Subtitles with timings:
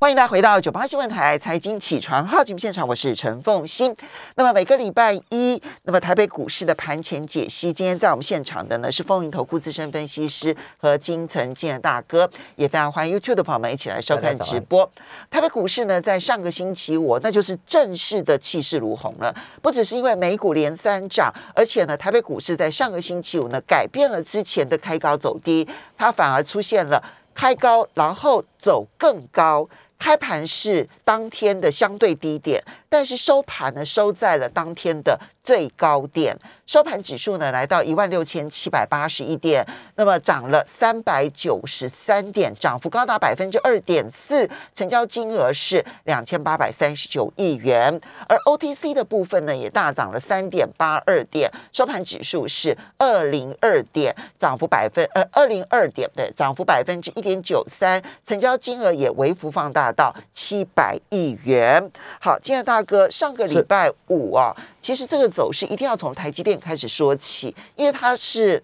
[0.00, 3.94] 欢迎大家回到九八新闻台财经起床号节目现场，我是陈凤欣。
[4.34, 14.90] 那么每个礼拜一，那么台北股市的盘前解析，今天在我们现场的呢是风云投顾资深分析师和金城建大哥，也非常欢迎 YouTube 的朋友们一起来收看直播。
[15.30, 27.04] 台北股市呢，在上个星期五，那就是正式的气势如虹了，不只是因为美股连三涨，而且呢，台北股市在上个星期五呢，改变了之前的开高走低，它反而出现了
[27.34, 29.68] 开高然后走更高。
[30.00, 35.20] 开盘是当天的相对低点，但是收盘呢收在了当天的。
[35.50, 48.00] 最高点收盘指数呢来到一万六千七百八十一点，那么涨了三百九十三点，涨幅高达百分之二点四，成交金额是两千八百三十九亿元。
[48.28, 61.90] 而 OTC 的部分呢也大涨了三点八二点，收盘指数是二零二点，涨幅百分呃二零二点对，涨幅百分之一点九三，成交金额也微幅放大到七百亿元。
[62.20, 64.54] 好，金天大哥，上个礼拜五啊。
[64.82, 68.62] 其实这个走势一定要从台积电开始说起，因为它是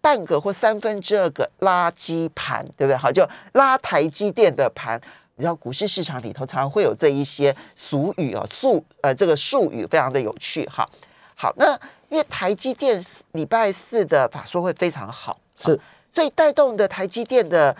[0.00, 2.96] 半个或三分之二个垃圾盘，对不对？
[2.96, 5.00] 好，就拉台积电的盘。
[5.36, 10.88] 你知道股市市场里头常常会有这一些俗语哦，术呃这个术语非常的有趣哈。
[11.34, 11.72] 好，那
[12.08, 15.78] 因为台积电礼拜四的法说会非常好，是，
[16.14, 17.76] 所以带动的台积电的。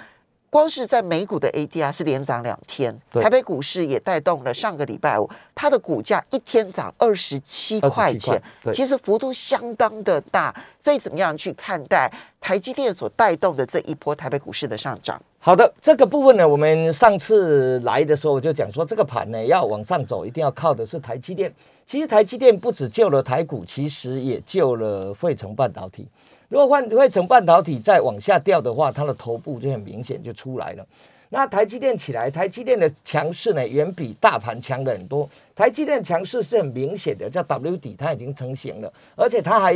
[0.53, 8.39] 光是在美股的 ADR 是连涨两天，台北股市也带动了上个礼拜五，它的股价一天涨二十七块钱，
[8.70, 10.55] 其实幅度相当的大。
[10.84, 15.19] 所以怎么样去看待台积电所带动的这一波台北股市的上涨？
[15.39, 21.50] 好的，这个部分呢，我们上次来的时候就讲说，这个盘呢要往上走，一定要靠的是台积电。
[21.86, 26.06] 其实台积电不止救了台股，其实也救了汇成半导体。
[26.53, 30.86] 如果换汇成半导体再往下掉的话，它的头部就很明显就出来了。
[31.31, 35.27] 那台积电起来，台积电的强势呢，远比大盘强的很多。
[35.56, 39.75] 台积电强势是很明显的，叫 W 底，它已经成型了，而且它还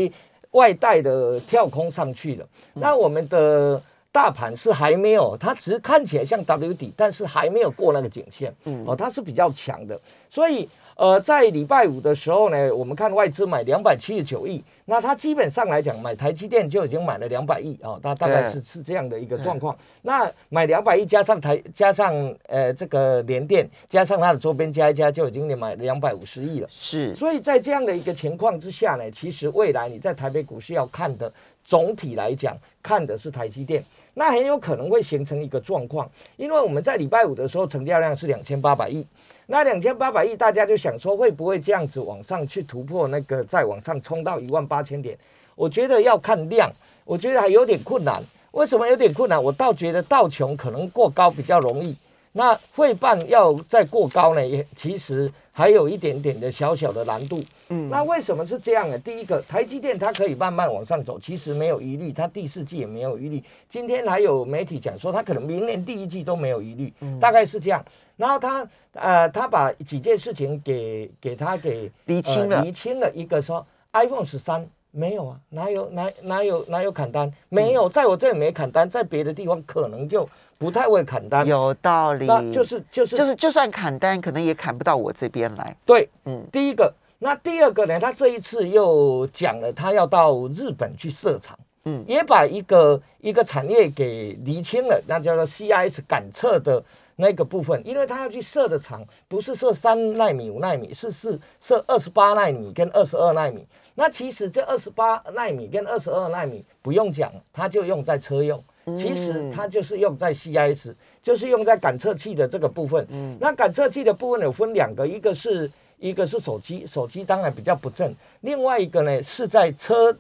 [0.51, 2.47] 外带的跳空上去了。
[2.75, 3.83] 那我们的
[4.13, 8.55] 大盘是还没有，它只是看起来像 W 底，但是还没有过那个颈线。
[8.85, 9.99] 哦，它是比较强的，
[10.29, 10.69] 所以。
[10.97, 19.77] 呃，在礼拜五的时候呢，我们看外资买两百七十九亿，那它基本上来讲买台积电就已经买了两百亿啊，它大概是是这样的一个状况。
[20.01, 26.69] 那买两百亿加上台加上呃这个联电，加上它的周边加一加，就已经买两百五十亿了。
[26.71, 31.31] 是，所以在这样的一个情况之下呢，其实未来你在台北股市要看的
[31.63, 33.85] 总体来讲，看的是台积电，
[34.15, 39.07] 那很有可能会形成一个状况，因为我们在礼拜五的时候成交量是两千八百亿。
[39.49, 45.17] 那两千八百亿，大家就想说会不会这样子往上去突破那个，再往上冲到一万八千点？
[45.55, 46.71] 我觉得要看量，
[47.05, 48.21] 我觉得还有点困难。
[48.51, 49.41] 为什么有点困难？
[49.43, 51.95] 我倒觉得道琼可能过高比较容易。
[52.33, 57.41] 那汇办要再过高呢，也其实还有一点点的小小的难度。
[57.69, 58.99] 嗯，那为什么是这样呢？
[58.99, 63.43] 第一个，台积电它可以慢慢往上走，其实没有疑虑，它第四季也没有疑虑。
[63.69, 67.83] 今天还有媒体讲说，它可能明年第一季都没有疑虑，大概是这样。
[68.17, 77.33] 然后他呃，他把几件事情给给他给厘清了，厘清了一个说，iPhone 十三没有啊，哪有哪哪有哪有砍单？
[77.49, 80.29] 没有，在我这里没砍单，在别的地方可能就。
[80.59, 82.25] 不太会砍单，有道理。
[82.25, 85.77] 那就是就是就是，就算砍单，可能也砍不到我这边来。
[85.85, 88.01] 对，嗯，第一个，那第二个呢？
[88.01, 96.83] 他这一次又讲了，他要到日本去设厂，嗯，也把一个一个产业给厘清了，那叫做 CIS 感测的
[97.17, 103.67] 那个部分，因为他要去设的厂不是设三纳米、五纳米，是是设二十八纳米跟二十二纳米。
[103.95, 108.63] 那其实这二十八纳米跟二十二纳米不用讲，它就用在车用。
[108.97, 113.05] 其实它就是用在 CIS，就是用在感测器的这个部分。
[113.11, 115.69] 嗯，那感测器的部分有分两个，一个是
[115.99, 118.15] 一个是手机，手机当然比较不正。
[118.43, 120.17] 另外一个呢是在车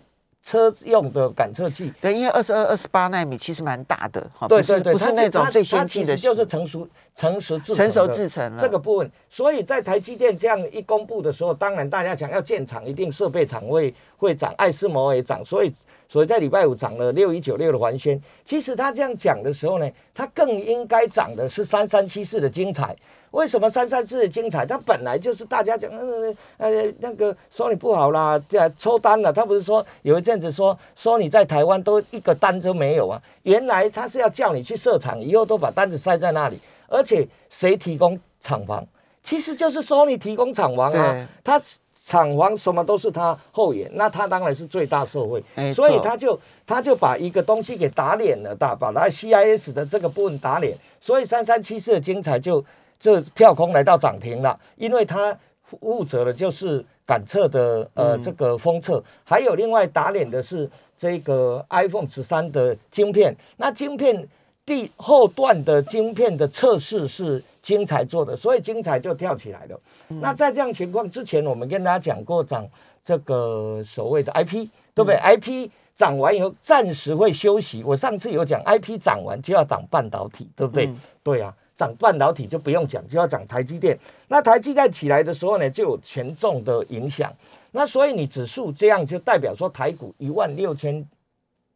[0.47, 1.93] 车用的感测器。
[2.01, 9.11] 对，因为二十二、二十八纳米其实蛮大的，对对对，不是那种最先进的，就是成熟成熟制成熟制成这个部分。
[9.29, 15.75] 所以在台积电这样一公布的时候，当然大家想要建厂，一定设备厂会会涨，爱斯摩也涨，所以。
[16.09, 22.97] 所以在礼拜五涨了六一九六的环宣，其实他这样讲的时候呢，他更应该涨的是三三七四的精彩。
[23.33, 24.65] 为什么三三四的精彩？
[24.65, 29.31] 它本来就是大家讲，呃呃那个说你不好啦，这抽单了。
[29.33, 33.21] 他不是说有一阵子说说你在台湾都一个单都没有啊？
[33.43, 36.59] 原来他是要叫你去设厂，以后都把单子塞在那里，
[36.89, 38.87] 而且谁提供厂房？
[39.23, 41.61] 其实就是说你提供厂房啊，他。
[42.07, 45.43] 厂房什么都是他后援，那他当然是最大受惠，
[45.75, 52.65] 所以他就他就把一个东西给打脸了，大把来 CIS 的这个部分打脸，所以三三七四的精彩就
[53.01, 63.37] 就跳空来到涨停了，因为它负责的就是感测的呃这个封测，还有另外打脸的是这个 iPhone 十三的晶片。
[63.57, 64.29] 那晶片
[64.67, 69.81] 第后段的晶片的测试是晶彩做的，所以晶彩就跳起来了。
[70.09, 72.69] 那在这样情况之前，我们跟大家讲过涨
[73.05, 77.83] 这个所谓的 IP，对不对？IP 涨完以后暂时会休息。
[77.85, 80.93] 我上次有讲，IP 涨完就要涨半导体，对不对？
[81.23, 81.55] 对啊。
[81.77, 83.99] 涨半导体就不用讲，就要涨台积电。
[84.29, 87.31] 那台积电起来的时候呢，就有权重的影响。
[87.73, 91.07] 那所以你指数这样就代表说台股一万六千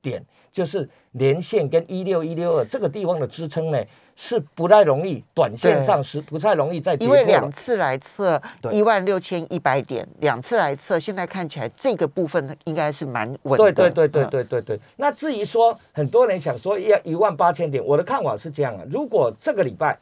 [0.03, 3.79] 点，就是连线跟一六一六二这个地方的支撑呢。
[4.23, 8.39] 是不太容易，短线上是不太容易再跌因为两次来测
[8.71, 13.73] 一万六千一百点，两次来测，现在看起来这个部分应该是蛮稳的。
[13.73, 14.81] 对对对对对对对。
[14.97, 19.99] 那至于说很多人想说要一万八千点，我的看法是这样啊，如果这个礼拜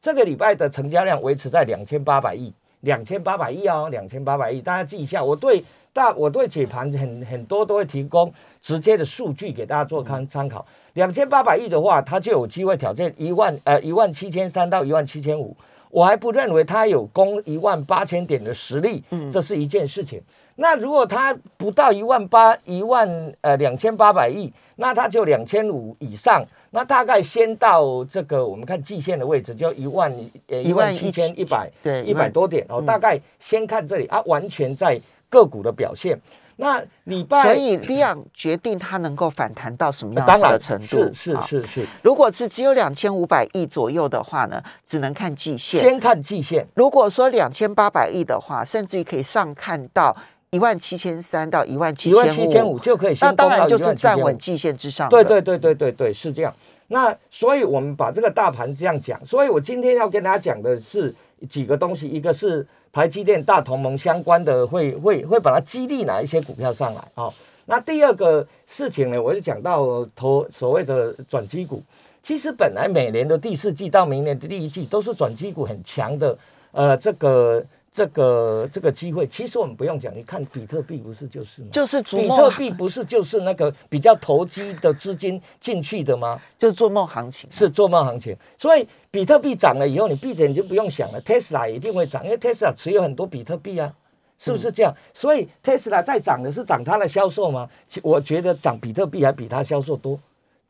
[0.00, 5.64] 这个礼拜的成交量维持在两千八百亿，两千八百亿哦，两千八百亿，大家记一下，我对。
[5.92, 8.32] 大我对解盘很很多都会提供
[8.62, 10.64] 直接的数据给大家做参参考。
[10.92, 15.54] 两千八百亿的话，它就有机会挑战一万呃一万七千三到一万七千五。
[15.90, 20.22] 我还不认为它有攻一万八千点的实力，这是一件事情。
[20.60, 23.08] 那如果它不到一万八一万
[23.40, 26.44] 呃两千八百亿，那它就两千五以上。
[26.70, 30.14] 那大概先到这个我们看季线的位置，就一万
[30.48, 32.80] 呃一万七千一百对一百多点哦。
[32.86, 35.00] 大概先看这里啊，完全在。
[35.30, 36.20] 个股的表现，
[36.56, 40.96] 那礼拜所以量决定它能够反弹到什么样的程度？
[41.14, 41.86] 是是是是。
[42.02, 45.80] 如果是只有两千五百亿左右的话呢，只能看季线。
[45.80, 46.66] 先看季线。
[46.74, 50.16] 如果说两千八百亿的话，甚至于可以上看到
[50.50, 53.16] 一万七千三到一万七千五，一万七千五就可以。
[53.20, 55.08] 那当然就是站稳季线之上。
[55.08, 56.54] 对对对对对对，是这样。
[56.88, 61.14] 那所以我们把这个大盘这样讲，所以我今天要跟大家讲的是
[61.48, 62.66] 几个东西，一个是。
[62.92, 67.32] 台积电大同盟相关的会会会把它激励哪一些股票上来啊？
[67.66, 71.80] 那第二个事情呢，我就讲到投所谓的转机股。
[72.20, 76.36] 其实本来每年的第四季到明年的第一季都是转机股很强的，
[76.72, 77.64] 呃，这个。
[77.92, 81.68] 这个这个机会，其实我们不用讲，你看比特币不是就是吗？
[81.72, 86.40] 就是比特币不是就是那个比较投机的资金进去的吗？
[86.56, 88.36] 就是做梦行情，是做梦行情。
[88.56, 93.92] 所以比特币涨了以后，你闭着眼睛不用想了，Tesla 一定会涨，因为 Tesla 持有很多比特币啊，
[94.38, 94.94] 是不是这样？
[95.12, 97.68] 所以 Tesla 在涨的是涨它的销售吗？
[98.04, 100.16] 我觉得涨比特币还比它销售多。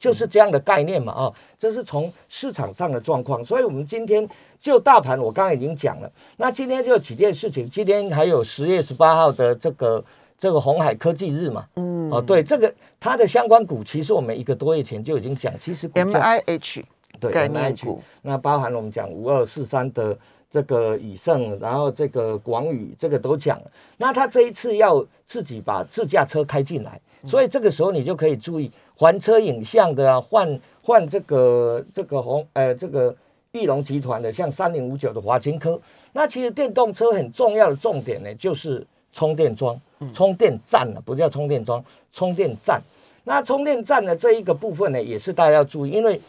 [0.01, 4.27] 就是这样的概念嘛，啊，这是从市场上的状况，所以我们今天
[4.59, 10.03] 就大盘，我刚刚已经讲了，那今天就几件事情，今天还有十月十八号的这个
[10.39, 16.83] 这个红海科技日嘛，嗯，哦，对，这个它的相关股，其实我们一个多月前就已经讲，其实 M I H
[17.21, 17.87] 对 M I H，
[18.23, 20.19] 那包含了我们讲五二四三的
[20.51, 28.71] 这个以盛，然后这个广宇这个都讲了，那他这一次要自己把自驾车开进来，所以这个时候你就可以注意。
[28.97, 33.17] 还车影像的啊，换换这个这个红呃这个
[33.53, 35.81] 翼龙集团的，像三零五九的华金科。
[36.13, 39.81] 那其实电动车很重要的重点呢，就是充电桩、
[40.13, 41.83] 充电站了，不叫充电桩，
[42.13, 42.83] 充电站。
[43.25, 46.21] 那充电站的这一个部分呢，也是大家要注意，因为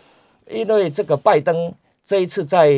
[0.49, 1.73] 因为这个拜登
[2.05, 2.69] 这一次在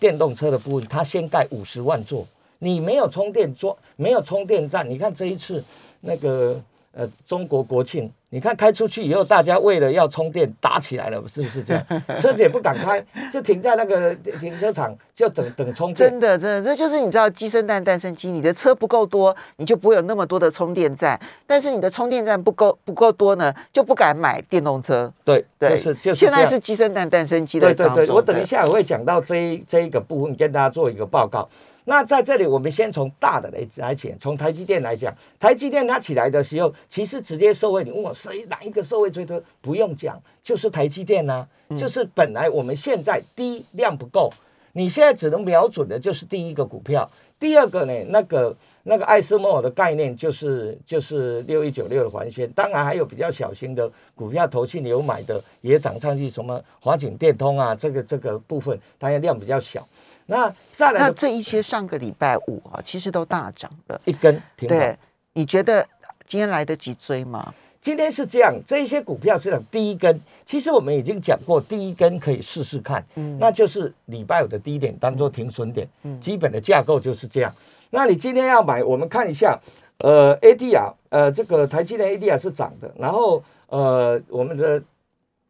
[0.00, 2.26] 电动车的部分，它先盖五十万座，
[2.58, 5.64] 你没有充电桩，没有充电站，你看这一次
[6.00, 6.60] 那个。
[6.98, 11.82] 呃，中国国庆，你看开出去以后，大家为了要充电打起来了，是不是这样？
[12.20, 13.02] 车子也不敢开，
[13.32, 16.10] 就停在那个停车场，就等等充电。
[16.10, 18.30] 真的，真的，这就是你知道鸡生蛋，蛋生鸡。
[18.30, 25.10] 你的车不够多，你就不会有那么多的充电站；但是你的充电站不够不够多呢，就不敢买电动车。
[25.24, 26.16] 对，就是就是。
[26.16, 31.48] 现在是鸡生蛋，蛋生鸡的对对对，我等一下我会讲到这一这一个部分，跟大家做一个报告。
[31.88, 37.84] 那在这里，我们先从大的来来讲，从台积电来讲，台积电它起来的时候，其实直接受惠。
[37.84, 39.40] 你问我谁哪一个受惠最多？
[39.60, 41.46] 不用讲，就是台积电呐。
[41.76, 44.32] 就是本来我们现在第一量不够，
[44.72, 47.08] 你现在只能瞄准的就是第一个股票。
[47.38, 59.86] 第二个呢，那个那个艾斯摩尔的概念就是就是六一九六的环宣，当然还有比较小型的股票，投信有买的也涨上去，什么华景电通啊，这个这个部分当然量比较小。
[60.26, 64.42] 那再来，那这一些上个礼拜五啊，其实都大涨了，一根。
[64.56, 64.96] 对，
[65.32, 65.86] 你觉得
[66.26, 67.54] 今天来得及追吗？
[67.80, 77.54] 今天是这样，这一些股票是讲第一根，其实我们已经讲过，第一根可以试试看，嗯，那就是礼拜五的低点当做停损点，嗯，基本的架构就是这样。
[77.90, 79.56] 那你今天要买，我们看一下，
[79.98, 84.82] 呃，AD 啊，呃，这个台积电 AD 啊是涨的，然后呃，我们的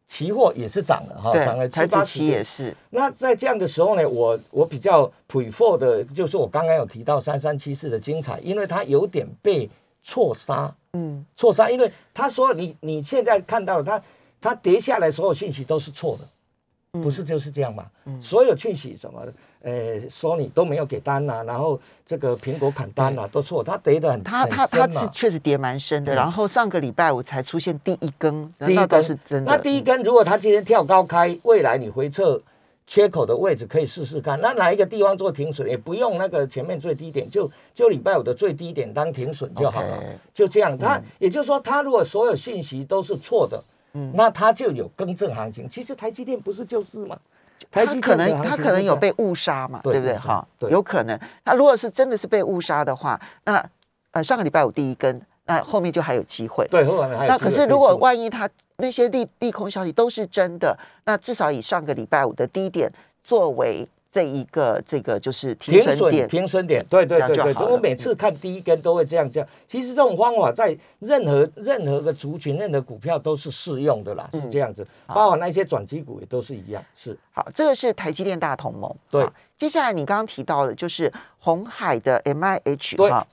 [0.07, 2.73] 期货也是涨了哈，涨了台七八期也是。
[2.91, 9.69] 那在这样的时候呢，我我比较 prefer 的就是我刚刚有提到三三七四的精彩，因为它有点被
[10.01, 14.01] 错杀，嗯，错杀，因为他说你你现在看到了它
[14.39, 16.25] 它跌下来所有信息都是错的，
[17.01, 17.85] 不是就是这样嘛？
[18.19, 19.33] 所有讯息什么的。
[19.63, 29.51] 呃，索尼都没有给单呐，然后这个苹果砍单呐，都错，它跌的很它它它是确实跌蛮深的，然后上个礼拜五才出现第一根，第一根是真的。
[29.51, 32.41] 那第一根如果它今天跳高开，未来你回撤
[32.85, 40.01] 缺口的位置可以试试看，那哪一个地方做停损，也不用那个前面最低点，就就礼拜五的最低点当停损就好了，
[40.33, 40.77] 就这样。
[40.77, 43.61] 它也就是说，它如果所有信息都是错的，
[43.93, 45.67] 嗯，那它就有更正行情。
[45.69, 47.17] 其实台积电不是就是吗？
[47.71, 50.15] 他可能它可能有被误杀嘛，对不对？
[50.17, 51.19] 哈，有可能。
[51.43, 53.63] 它如果是真的是被误杀的话，那
[54.11, 56.67] 呃上个礼拜五第一根，那后面就还有机会。
[56.69, 57.31] 对，后面还有。
[57.31, 62.91] 那可是如果万一它那些利利空消息都是真的，那至少以上个礼拜五的低点
[63.23, 63.87] 作为。
[64.17, 67.53] 这一个这个就是停损点，停损点，对对对对。
[67.53, 69.47] 我每次看第一根都会这样这样。
[69.67, 74.83] 其实这种方法在任何任何个族群、任何股票都是适用的啦，是这样子。
[75.05, 76.83] 包括那些转机股也都是一样。
[76.95, 78.91] 是好，这个是台积电大同盟。
[79.11, 79.23] 对，
[79.55, 83.27] 接下来你刚刚提到的，就是红海的 M I H 哈。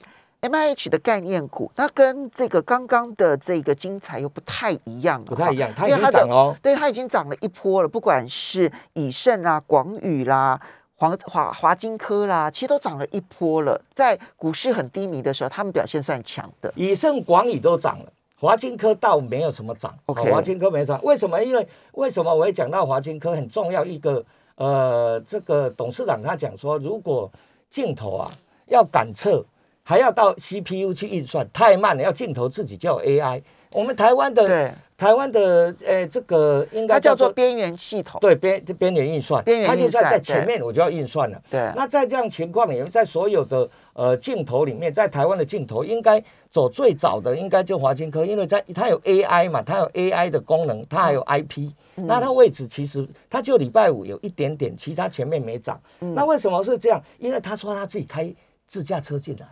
[0.44, 7.88] M I H 的概念股，那跟这个刚刚的这个精彩又不太一样，不太一样，它已经涨哦，对，它已经涨了一波了。
[7.88, 10.60] 不管是以盛啊、广宇啦、
[10.96, 13.80] 华华华金科啦，其实都涨了一波了。
[13.90, 16.70] 在股市很低迷的时候，他们表现算强的。
[16.76, 19.98] 以盛、广宇都涨了，华金科倒没有什么涨。
[20.04, 21.42] OK，华金科没涨，为什么？
[21.42, 24.22] 因为为什么我会讲到华金科很重要一个？
[24.56, 27.30] 呃，这个董事长他讲说，如果
[27.70, 28.30] 镜头啊
[28.66, 29.42] 要感测。
[29.84, 32.02] 还要到 CPU 去运算，太慢了。
[32.02, 33.42] 要镜头自己叫 AI。
[33.70, 38.18] 我们台湾的台湾的呃，这个应该叫做边缘系统。
[38.20, 41.42] 对，边边缘运算，边缘它就在在前面，我就要运算了。
[41.50, 41.70] 对。
[41.76, 51.70] 那在这样情况里面，在所有的呃镜头里面，在台湾的镜头应该走最早的，应该就华金科，因为在它有 AI 嘛，它有 AI 的功能，它还有 IP。
[51.96, 55.78] 那它位置其实它就礼拜五有一点点，其他前面没涨。
[55.98, 57.02] 那为什么是这样？
[57.18, 58.32] 因为他说他自己开
[58.68, 59.46] 自驾车进来。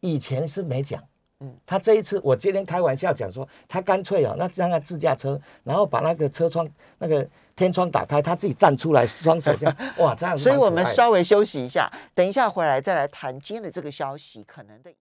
[0.00, 1.02] 以前是没讲，
[1.40, 10.38] 嗯，他这一次我今天开玩笑讲说，他干脆哦，那让他自驾车，然后把那个车窗那个天窗打开，他自己站出来，双手这样， 哇，这样。
[10.38, 14.92] 所以我们稍微休息一下，等一下回来再来谈今天的这个消息，可能的。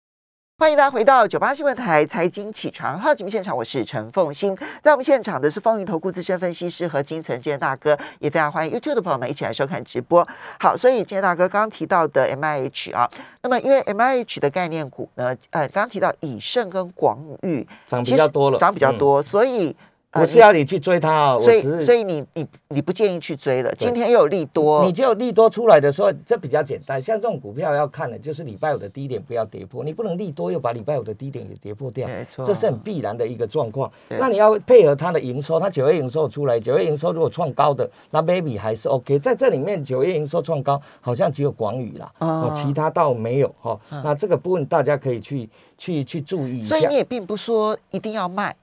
[0.59, 10.27] 欢迎大家回到九八新闻台财经起床号节目现场，我是陈凤欣，在我们现场的是风云投顾资深分析师和金城建大哥，也非常欢迎 YouTube 的朋友们一起来收看直播。
[10.59, 13.07] 好，所以建大哥刚刚提到的 M I H 啊，
[13.43, 19.75] 那么因为 M I H 的概念股呢，呃，刚刚提到以盛跟广宇涨比较多了，涨比较多，所以。
[20.19, 23.73] 不是要你去追它啊，所以所以你你你不建议去追了。
[23.75, 27.01] 今天又有利多，你就利多出来的时候，这比较简单。
[27.01, 32.07] 像这种股票要看的，就是礼拜五的低点不要跌破，你不能利多又把礼拜五的低点给跌破掉，
[32.43, 33.91] 这是很必然的一个状况。
[34.09, 39.19] 那你要配合它的营收，它九月营收出来，九月营收如果创高的，那 maybe 还是 OK。
[39.19, 43.79] 在这里面，九月营收创高，好像只有广宇啦，哦，其他倒没有哈。
[43.89, 46.69] 那这个部分大家可以去去去注意一下。
[46.69, 48.55] 所以你也并不说一定要卖。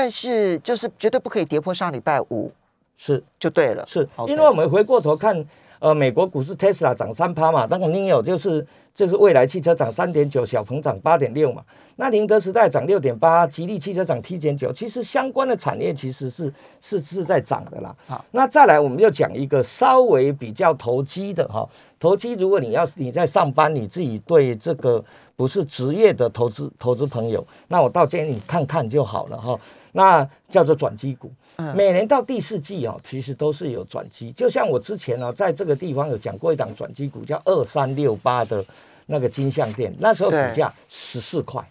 [0.00, 2.50] 但是就是绝对不可以跌破上礼拜五，
[2.96, 3.22] 是。
[3.38, 4.08] 就对了，是。
[4.26, 5.44] 因为我们回过头看，
[5.78, 11.62] 呃，美国股市 Tesla 涨三趴嘛，那个 Neo 就是就是未来汽车涨三点九，小鹏涨八点六嘛，
[11.96, 17.94] 那宁德时代涨六点八，吉利汽车涨七点九，其实相关的产业其实是是是在涨的啦。
[18.06, 25.04] 好，那再来我们就讲一个稍微比较投机的哈，投机如果你要是你在上班，你自己对这个
[25.36, 29.60] 不是职业的投资投资朋友，那我倒建议你看看就好了哈。
[29.92, 31.30] 那叫做转机股，
[31.74, 34.30] 每年到第四季哦，其实都是有转机。
[34.32, 38.64] 就像我之前呢，在这个地方有讲过一档转机股，叫二三六八的
[39.06, 41.62] 那个金项店，那时候股价十四块，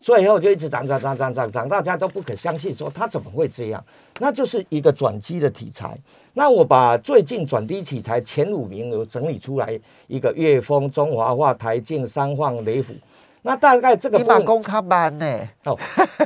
[0.00, 3.84] 最后就一直涨涨涨涨涨涨，大家都不可相信，说它怎么会这样？
[4.18, 5.96] 那就是一个转机的题材。
[6.34, 12.94] 那我把最近转低起台前五名有整理出来，一个粤丰、中华化、台进、三晃、雷虎。
[13.44, 15.48] 那大概这个你把公卡班呢？
[15.64, 15.76] 哦，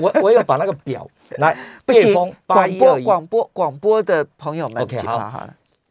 [0.00, 1.08] 我我有把那个表
[1.38, 1.56] 来。
[1.87, 5.49] 岳峰广播广播广播的朋友们，OK 好好。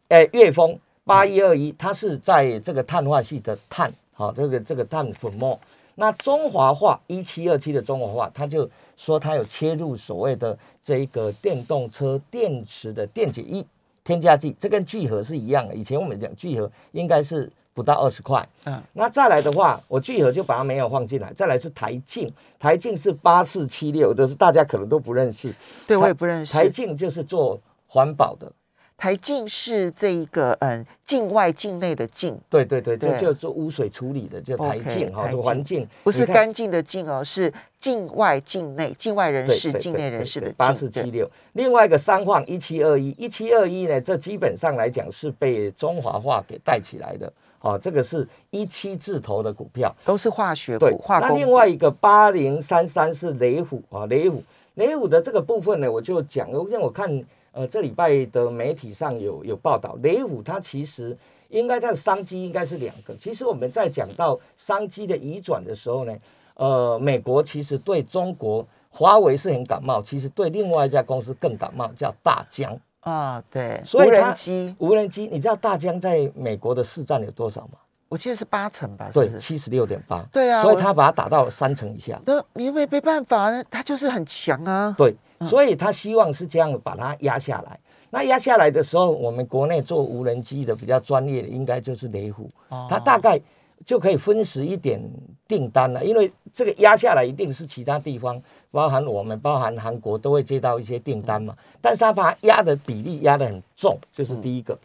[0.10, 5.60] 哎，岳峰八一二一，它是在这个碳化系的碳，好，这个这个碳粉末。
[5.96, 13.66] 那中华化一七二七的中华化，它就说它有切入所谓的这个电动车电池的电解液
[14.04, 15.74] 添加剂，这跟聚合是一样的。
[15.74, 17.52] 以前我们讲聚合应该是。
[17.76, 21.34] 不到二十块，嗯，那再来的话，我聚合就把它没有放进来。
[21.34, 25.54] 再来是台镜，台镜是八四七六，都是大家可能都不认识。
[25.86, 26.54] 对，我也不认识。
[26.54, 28.50] 台镜就是做环保的。
[28.98, 35.88] 台净是这一个嗯境外境内的境，对对对，就是污水处理的，叫台净哈，台这环境。
[36.04, 51.30] 不是干净的净哦，是境外境内境外人士、境内人士的八四七六，另外一个三晃一七二一，一七二一呢，这基本上来讲是被中华化给带起来的，哦，这个是一七字头的股票，都是化学股、，化那。
[51.36, 54.42] 另外一个八零三三是雷虎啊，雷虎。
[54.76, 57.10] 雷虎的这个部分呢，我就讲，因为我看
[57.56, 63.16] 呃这礼拜的媒体上有有报道，雷虎它其实应该它的商机应该是两个。
[63.16, 66.14] 其实我们在讲到商机的移转的时候呢，
[66.56, 75.28] 呃，美国其实对中国华为是很感冒，其实对另外一家公司更感冒，叫大疆啊，对，无所以它人机，无人机。
[75.32, 77.78] 你知道大疆在美国的市占有多少吗？
[78.08, 79.08] 我记得是八成吧？
[79.08, 79.38] 是对？
[79.38, 80.24] 七十六点八。
[80.32, 82.20] 对啊所以他把它打到三成以下。
[82.26, 84.94] 那因为没办法，他就是很强啊。
[84.98, 87.80] 对，所以他希望是这样把它压下来。
[88.12, 93.42] 那压下来的时候，我们国内做无人机的比较专业的，应该就是雷虎，哦它大概
[93.84, 95.02] 就可以分食一点
[95.48, 96.06] 订单了。
[96.06, 101.54] 因为这个压下来一定是其他地方，包含我们、包含韩国都会接到一些订单嘛。
[101.82, 104.78] 但是它把它压的比例压得很重，这是第一个。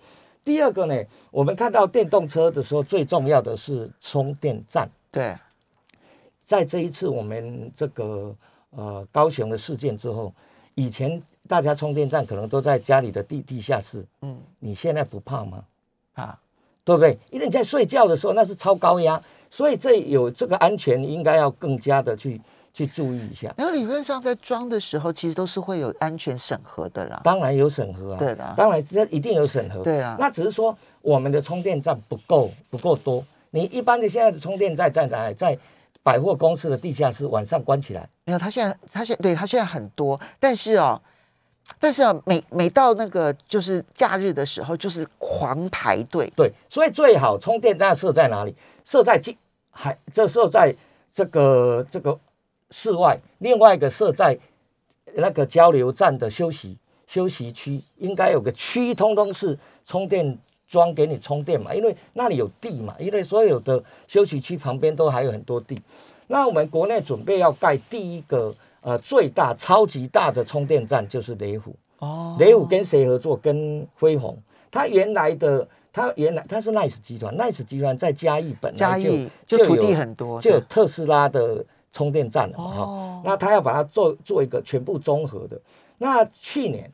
[0.44, 0.94] 第二个呢，
[1.30, 4.90] 我们看到电动车的时候，最重要的是充电站。
[5.10, 5.36] 对，
[6.44, 8.34] 在这一次我们这个
[8.70, 10.32] 呃高雄的事件之后，
[10.74, 15.64] 以前大家充电站可能都在家里的地地下室，嗯你现在不怕吗？
[16.14, 16.38] 啊，
[16.84, 17.18] 对不对？
[17.30, 22.40] 因为你在睡觉的时候那是超高压，所以这有这个安全应该要更加的去
[22.72, 23.52] 去注意一下。
[23.56, 27.20] 然后理论上在装的时候，其实都是会有安全审核的啦。
[27.24, 29.82] 当然有审核啊，对的当然这一定有审核。
[29.82, 33.24] 对啊那只是说我们的充电站不够不够多。
[33.50, 35.34] 你一般的现在的充电站在哪里？
[35.34, 35.58] 在
[36.02, 38.08] 百货公司的地下室晚上关起来。
[38.24, 41.02] 没有，他现在他现对他现在很多，但是哦，
[41.80, 46.32] 但是啊，每每到那个就是假日的时候，就是狂排队。
[46.36, 48.54] 对，所以最好充电站设在哪里？
[48.90, 49.36] 设在近
[49.70, 50.74] 海，这设在
[51.12, 52.18] 这个这个
[52.72, 54.36] 室外，另外一个设在
[55.14, 60.36] 那个交流站的休息休息区，应该有个区，通通是充电
[60.66, 65.80] 桩给你充电嘛，因为那里有地嘛，因为所有的休息区旁边都还有很多地。
[66.26, 71.72] 那我们国内准备要盖第一个呃最大超级大的充电站，就是雷虎。
[72.00, 73.36] 哦，雷虎跟谁合作？
[73.36, 74.36] 跟辉宏。
[74.68, 79.10] 他原来的，他原来他是 Nice 集团，Nice 集团在嘉义本来嘉就
[79.46, 83.22] 就土有地很多，就有特斯拉的充电站了嘛哈、哦。
[83.24, 85.60] 那他要把它做做一个全部综合的。
[85.98, 86.90] 那去年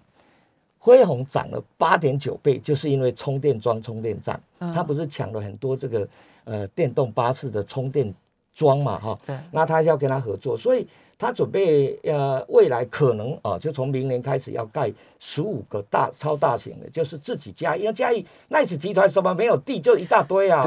[0.79, 4.73] 辉宏涨了八点九倍，就是因为充电桩、充电站，嗯。
[4.73, 6.09] 他不是抢了很多这个
[6.45, 8.13] 呃电动巴士的充电
[8.55, 9.39] 桩嘛哈、对。
[9.51, 10.87] 那他要跟他合作，所以
[11.19, 20.65] 他准备呃未来可能啊，就从明年开始要盖十五个大超大型的，就是自己家，因为嘉义 Nice 集团什么没有地就一大堆啊，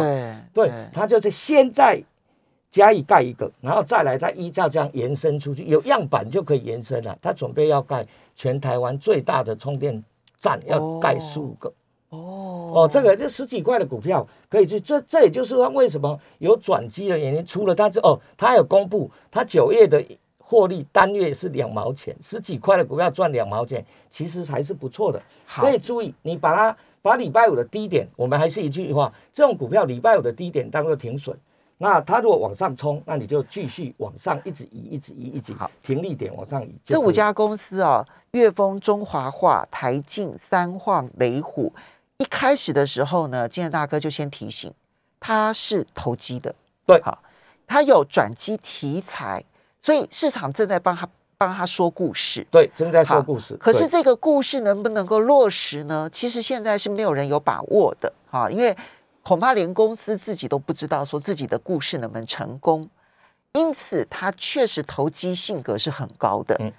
[0.53, 2.03] 对对，他就是先在
[2.71, 7.17] 嘉义盖一个，然后再来再依照这样延伸出去，有样板就可以延伸了。
[7.21, 10.03] 他准备要盖全台湾最大的充电
[10.39, 11.71] 站，要盖哦十五个。
[12.09, 17.45] 哦哦，这个这十几块的股票可以去，这这也就是说为什么有转机的原因。
[17.45, 20.03] 除了它之哦，他有公布，他九月的
[20.49, 25.21] 获利单月是两毛钱，十几块的股票赚两毛钱，其实还是不错的。
[25.45, 31.37] 好可以注意，你把它把礼拜五的低点，我们还是一句话，这种股票礼拜五的低点当做停损。
[31.77, 36.73] 那它如果往上冲，那你就继续往上一直移，一直移，一直好停利点往上移。
[36.83, 41.71] 这五家公司哦，粤丰、中华化、台进、三晃、雷虎，
[42.17, 44.73] 一开始的时候呢，金仁大哥就先提醒，
[45.19, 46.55] 它是投机的，
[46.87, 47.21] 对好，
[47.67, 49.45] 它有转机题材，
[49.81, 52.45] 所以市场正在帮他帮他说故事。
[52.51, 56.09] 对正在说故事，可是这个故事能不能够落实呢？
[56.11, 58.75] 其实现在是没有人有把握的哈，因为
[59.23, 62.89] 恐怕连公司自己都不知道说自己的故事能不能成功，
[63.53, 66.55] 因此它确实投机性格是很高的。
[66.59, 66.71] 嗯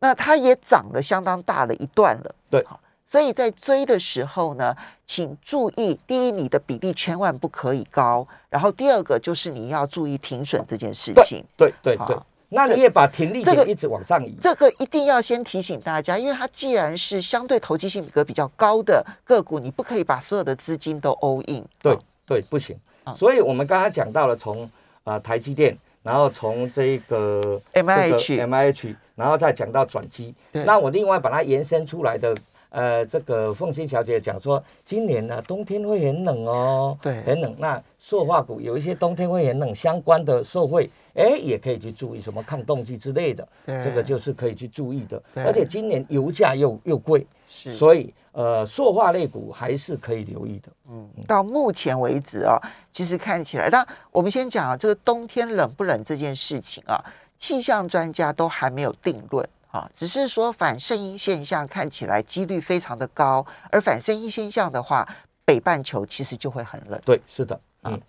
[0.00, 2.34] 那它也涨了相当大的一段了。
[2.50, 11.42] 对好，所以在追的时候呢，请注意，第一，你的比例千万不可以高，然后第二个就是你要注意停损这件事情。
[11.56, 12.14] 对对对
[12.54, 14.34] 那你也把停利这个点一直往上移。
[14.40, 21.64] 这个一定要先提醒大家，因为它既然是相对投机性格比较高的个股，你不可以把所有的资金都 all in。
[21.82, 23.14] 对啊对，不行啊。
[23.14, 24.64] 所以我们刚才讲到了从
[25.02, 30.34] 啊、呃台积电，然后从这个 M I H M I H，然后再讲到转机。
[30.52, 32.34] 那我另外把它延伸出来的
[32.74, 37.54] 呃，这个凤欣小姐讲说，今年呢、冬天会很冷哦，对很冷。
[37.56, 45.22] 那塑化股有一些冬天会很冷相关的受惠，哎，也可以去注意什么抗冻剂之类的，对这个就是可以去注意的。
[45.36, 50.68] 而且今年油价又又贵，是，所以呃，塑化类股还是可以留意的。
[50.90, 52.58] 嗯，到目前为止哦，
[52.90, 56.98] 其实看起来，但我们先讲啊，这个冬天冷不冷这件事情啊，
[57.38, 65.04] 气象专家都还没有定论啊，只是说反圣婴现象看起来几率非常的高，而反圣婴现象的话，
[65.44, 68.00] 北半球其实就会很冷，对，是的，啊嗯，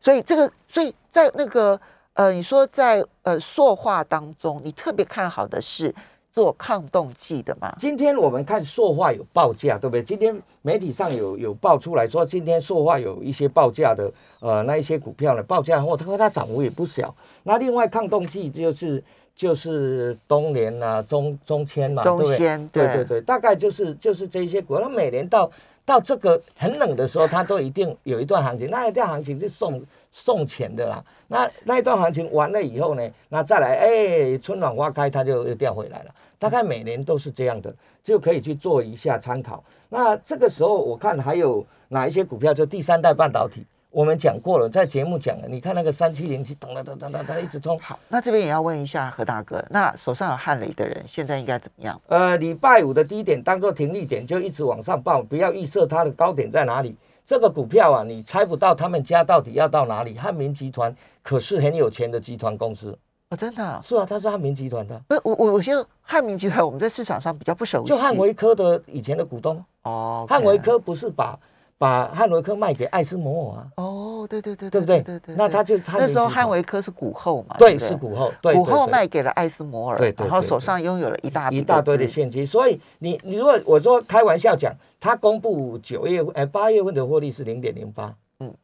[0.00, 1.78] 所以这个，所以在那个
[2.14, 5.94] 呃，你说在呃塑化当中，你特别看好的是
[6.32, 7.76] 做抗冻剂的嘛？
[7.78, 10.02] 今天我们看塑化有报价，对不对？
[10.02, 17.14] 今天媒体上有有报出来说，今天塑化有一些报价的，呃，那一些股票呢，报价后它它涨幅也不小。
[17.42, 22.38] 那另外抗冻剂就是就是东联啊、中中签嘛，中对不对？
[22.72, 25.50] 对对对对，大概就是就是这一些股，那每年到
[25.84, 31.04] 到这个很冷的时候，它都一定有一段行情，那一段行情是送送钱的啦。
[31.28, 36.14] 那那一段行情完了以后呢，那再来，哎，春暖花开，它就又掉回来了。
[36.38, 39.64] 大概每年都是这样的，就可以去做一下参考。
[39.88, 43.64] 那这个时候我看还有哪一些股票，就第三代半导体，
[43.94, 45.46] 我们讲过了，在节目讲了。
[45.46, 52.00] 你看那个三七零七，噔噔噔噔噔噔一直冲，好，那这边也要问一下何大哥，那手上有汉雷的人现在应该怎么样？
[52.08, 56.96] 呃，礼拜五的低点当做停利点，就一直往上报，不要预设它的高点在哪里。
[57.24, 60.18] 这个股票啊，你猜不到他们家到底要到哪里。
[60.18, 62.98] 汉民集团可是很有钱的集团公司，
[63.30, 69.64] 哦，真的啊、是啊，他是汉民集团的，不是我我我觉得汉民集团我们在市场上比较不熟悉，就汉维科的以前的股东。
[69.82, 71.38] 哦，汉维科不是把
[71.84, 75.02] 把汉维科卖给艾斯摩尔啊，哦，对对对对不对？
[75.02, 88.48] 对对，那他就他那时候汉维科是股后嘛，对是股后，对股后卖给了艾斯摩尔，然后手上拥有了一大一大堆的资现金，所以你你如果我说开玩笑讲，他公布九月份哎八月份的获利是零点零八，嗯。
[88.48, 88.54] 嗯，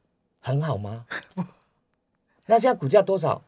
[0.41, 1.05] 很好吗？
[2.47, 3.43] 那现在股价多少？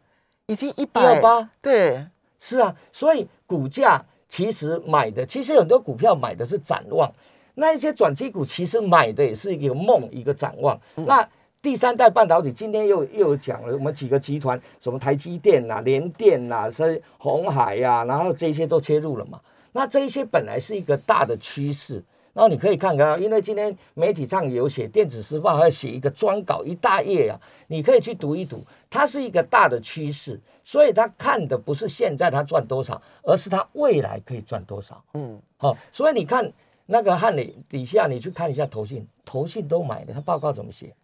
[0.46, 2.04] 已经一一百二八，对，
[2.38, 7.10] 是啊，所以股价其实买的，其实很多股票买的是展望，
[7.54, 10.78] 那一些转机股其实买的也是一个梦，一个展望。
[10.96, 11.28] 嗯那
[11.60, 19.40] 第三代半导体今天又又有讲了，我们几个集团，什么台积电呐、联电呐、是红海呀、然后这些都切入了嘛。
[19.70, 22.02] 那这一些本来是一个大的趋势。
[22.34, 35.00] 然后你可以看看，因为今天媒体上有写，电子时报还要写一个专稿一大页啊，你可以去读一读，它是一个大的趋势，所以他看的不是现在他赚多少，而是他未来可以赚多少。
[35.12, 36.50] 嗯，好、所以你看
[36.86, 40.94] 那个汉里底下，你去看一下投信，投信都买了，他报告怎么写？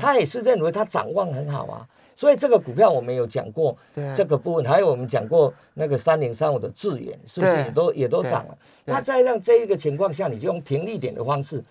[0.00, 1.86] 他也是认为他展望很好啊。
[2.16, 8.56] 所以这个股票我们有讲过对这个部分，还有我们讲过那个三零三五的智远，是不是也都也都对涨了？
[8.86, 11.62] 那再让这一个情况下，你就用停利点的方式，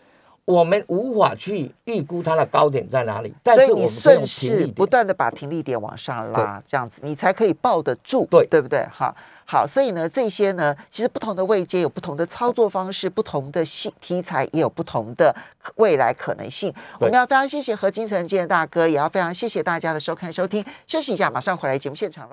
[0.45, 4.25] 我们无法去预估它的高点在哪里，但是我们顺。
[4.27, 8.85] 势不断的把停利点往上拉，这样子你才可以抱得住，对对不对？
[8.91, 9.15] 好，
[9.47, 15.33] 好，所以呢，这些呢，其实不同的位阶有不同的操作方式，不同的系题材也有不同的
[15.75, 16.73] 未来可能性。
[16.99, 20.65] 我们要非常谢谢何金城建大哥，也要非常谢谢大家的收看收听。
[20.87, 22.23] 休息一下，马上回来节目现场喽。